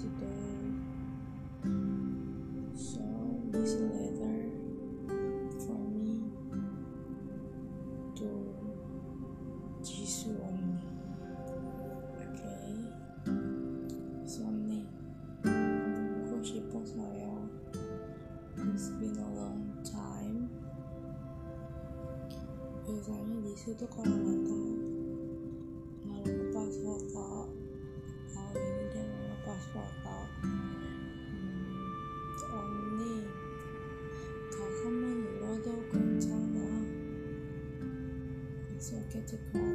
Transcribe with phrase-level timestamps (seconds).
[0.00, 0.80] today.
[2.74, 3.04] So
[3.50, 4.48] this letter
[5.60, 6.24] for me
[8.16, 8.28] to
[9.82, 10.80] Jisoo only.
[12.16, 12.72] Okay.
[14.24, 14.86] So me,
[16.32, 16.88] worship of
[18.74, 20.48] It's been a long time.
[22.88, 24.79] Meus amigos, eu tô com a
[39.30, 39.69] to come.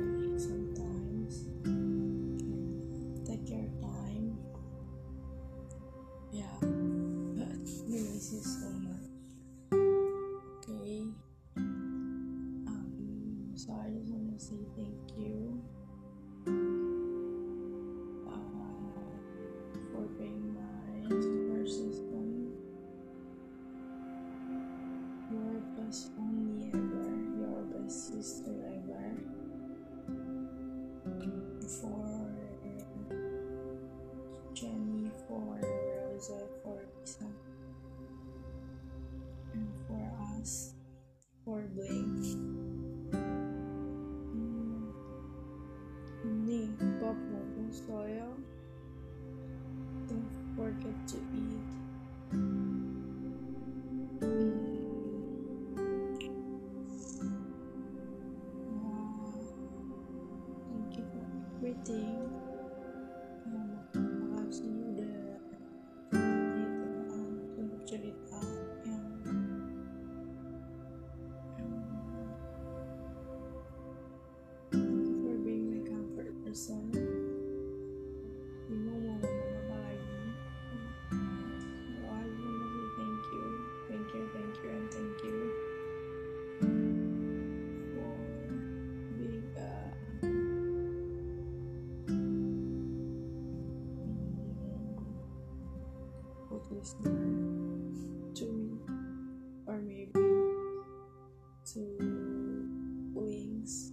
[41.46, 42.18] or doing.
[46.26, 47.70] Ni, pop mo kung.
[50.10, 51.55] Don't forget to eat.
[96.72, 97.12] listener
[98.36, 98.80] to me,
[99.68, 100.12] or maybe
[101.74, 101.82] to
[103.14, 103.92] Wings.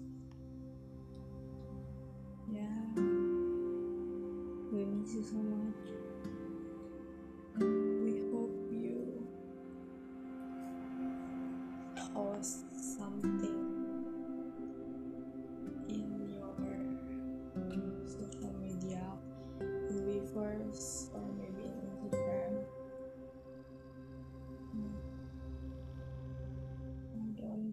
[2.51, 2.85] Yeah,
[4.73, 5.89] we miss you so much.
[7.59, 9.27] We hope you
[12.15, 12.65] post
[12.99, 13.62] something.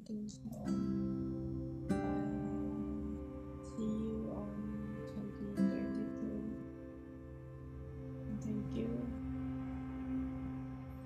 [0.09, 0.39] things
[3.77, 4.49] see you on
[8.41, 8.89] thank you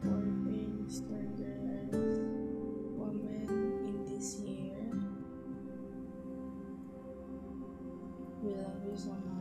[0.02, 1.60] for being stronger
[2.98, 3.48] woman
[3.90, 4.80] in this year.
[8.42, 9.33] We love you so much.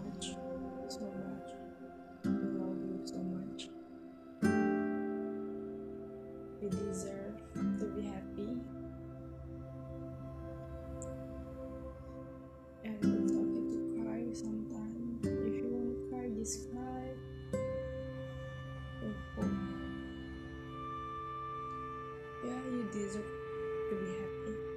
[22.45, 23.23] Yeah, you deserve
[23.89, 24.72] to be happy.